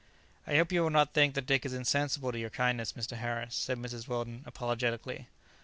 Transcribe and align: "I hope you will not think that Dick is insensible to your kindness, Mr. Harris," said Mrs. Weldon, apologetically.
"I 0.47 0.55
hope 0.55 0.71
you 0.71 0.81
will 0.81 0.89
not 0.89 1.13
think 1.13 1.35
that 1.35 1.45
Dick 1.45 1.63
is 1.63 1.75
insensible 1.75 2.31
to 2.31 2.39
your 2.39 2.49
kindness, 2.49 2.93
Mr. 2.93 3.17
Harris," 3.17 3.53
said 3.53 3.77
Mrs. 3.77 4.07
Weldon, 4.07 4.41
apologetically. 4.47 5.27